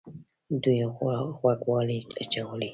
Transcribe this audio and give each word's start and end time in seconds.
دوی 0.63 0.79
غوږوالۍ 1.41 1.99
اچولې 2.21 2.69